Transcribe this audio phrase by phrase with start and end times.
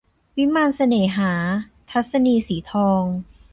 [0.37, 1.33] วิมานเสน่หา-
[1.91, 3.03] ทัศนีย์ สีทอง